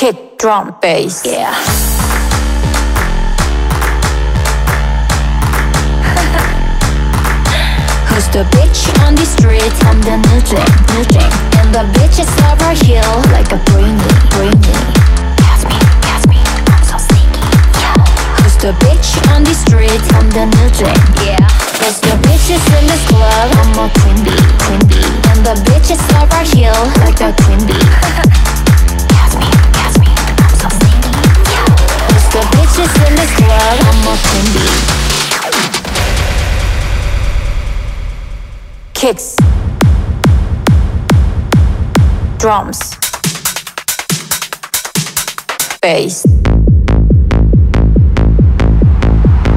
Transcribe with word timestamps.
kick, 0.00 0.38
drum, 0.38 0.74
bass. 0.80 1.26
Yeah. 1.26 1.52
Who's 8.08 8.28
the 8.32 8.48
bitch 8.48 8.80
on 9.04 9.14
the 9.14 9.28
street? 9.28 9.60
I'm 9.84 10.00
the 10.00 10.16
new 10.16 10.40
thing, 10.48 10.72
new 10.88 11.04
thing 11.04 11.32
And 11.60 11.68
the 11.76 11.84
bitch 11.92 12.16
is 12.16 12.32
over 12.48 12.72
hill 12.80 13.12
Like 13.36 13.52
a 13.52 13.60
brainy, 13.68 14.08
brainy 14.32 14.72
Catch 15.44 15.68
me, 15.68 15.76
catch 16.00 16.24
me, 16.32 16.40
I'm 16.72 16.84
so 16.88 16.96
sneaky, 16.96 17.44
yeah. 17.76 17.92
Who's 18.40 18.56
the 18.56 18.72
bitch 18.80 19.20
on 19.36 19.44
the 19.44 19.52
street? 19.52 20.00
I'm 20.16 20.28
the 20.32 20.48
new 20.48 20.68
thing, 20.80 21.00
yeah. 21.28 21.44
Cause 21.76 22.00
the 22.00 22.16
bitches 22.24 22.64
in 22.72 22.86
this 22.88 23.04
club? 23.06 23.52
I'm 23.52 23.84
a 23.84 23.86
queen 24.00 24.16
bee, 24.24 24.40
queen 24.64 24.80
bee 24.88 25.12
And 25.28 25.44
the 25.44 25.60
bitches 25.68 26.00
over 26.16 26.44
hill 26.56 26.80
Like 27.04 27.20
a 27.20 27.36
queen 27.44 27.60
bee 27.68 28.09
Gigs. 39.10 39.36
Drums. 42.38 42.78
Bass. 45.82 46.22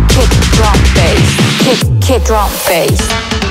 Kick 0.10 0.32
drum 0.56 0.80
bass. 0.96 1.30
Kick 1.62 2.02
kick 2.02 2.24
drum 2.24 2.50
bass. 2.66 2.98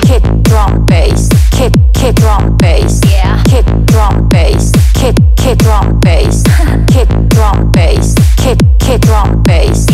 Kick 0.01 0.23
drum 0.43 0.85
bass. 0.87 1.29
Kick 1.51 1.71
kick 1.93 2.15
drum 2.15 2.57
bass. 2.57 2.99
Yeah. 3.09 3.41
Kick 3.45 3.65
drum 3.85 4.27
bass. 4.27 4.73
Kick 4.95 5.15
kick 5.37 5.57
drum 5.59 6.01
bass. 6.01 6.43
kick 6.91 7.07
drum 7.29 7.71
bass. 7.71 8.13
Kick 8.35 8.59
kick 8.79 8.99
drum 8.99 9.41
bass. 9.43 9.92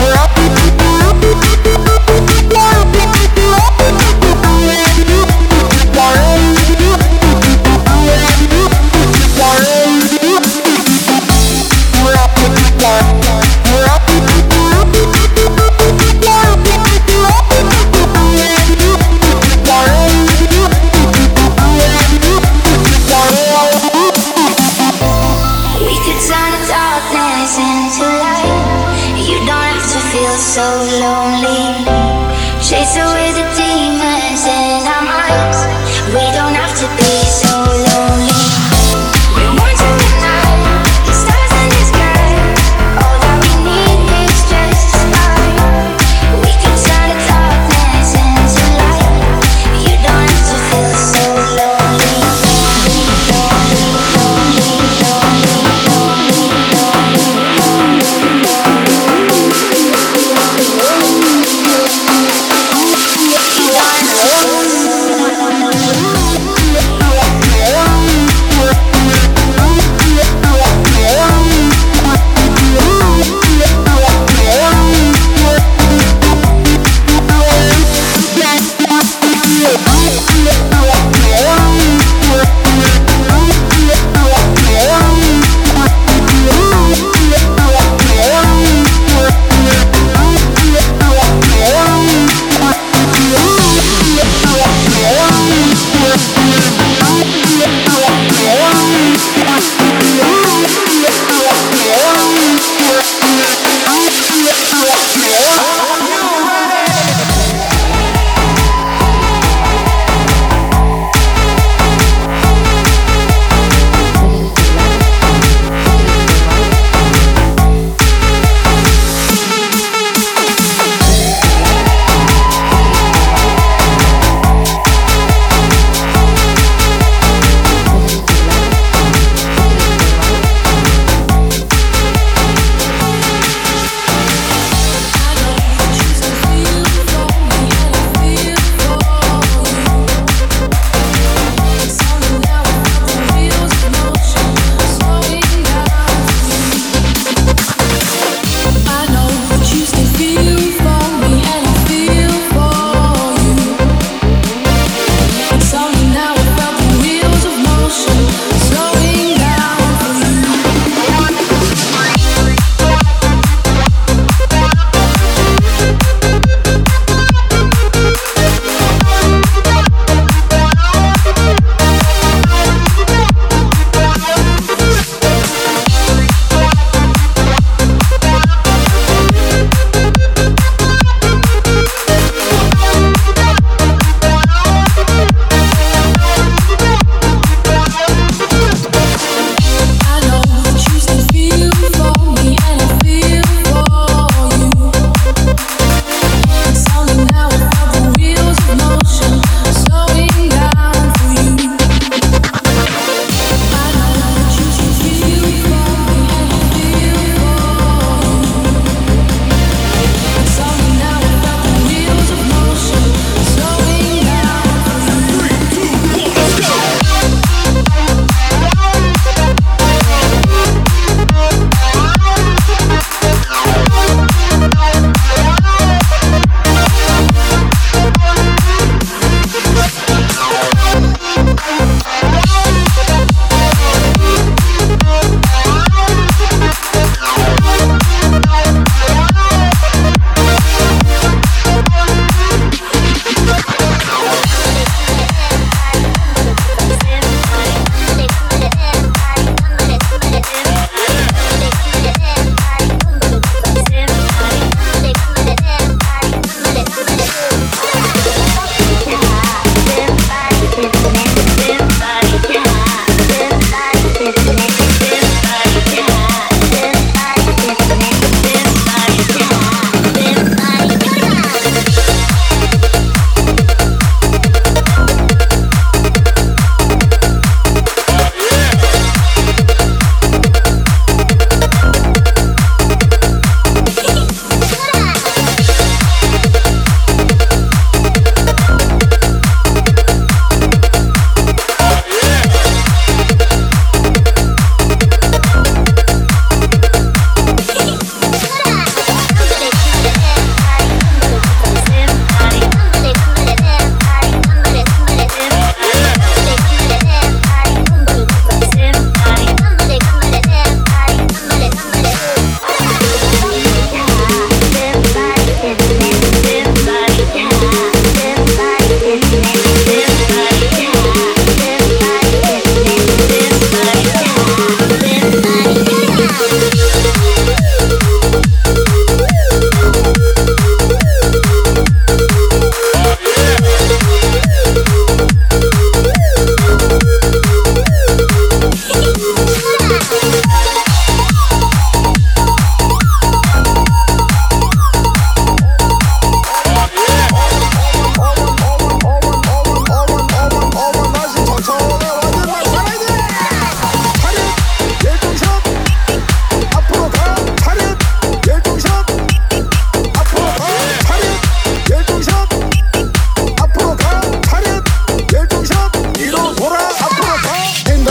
we're 0.00 0.14
off 0.14 0.34
to 0.34 0.42
the 0.48 0.68
Yeah. 1.64 1.67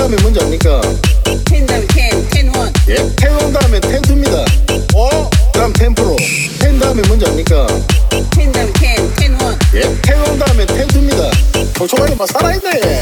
다음에 0.08 0.22
뭔지 0.22 0.40
압니까? 0.40 0.80
텐 1.44 1.66
다음에 1.66 1.86
텐, 1.88 2.30
텐원. 2.30 2.72
예, 2.88 2.96
텐원 3.18 3.52
다음에 3.52 3.78
텐투입니다. 3.82 4.46
어? 4.96 5.30
그다음 5.52 5.74
텐프로. 5.74 6.16
텐 6.60 6.80
다음에 6.80 7.02
뭔지 7.08 7.26
압니까? 7.26 7.68
텐 8.34 8.50
다음에 8.54 8.72
텐, 8.72 9.14
텐원. 9.16 9.60
예, 9.74 9.82
텐원 10.02 10.40
다음에 10.40 10.66
텐투입니다. 10.66 11.30
저 11.78 11.88
초반에 11.88 12.16
막 12.16 12.26
살아있네. 12.26 13.02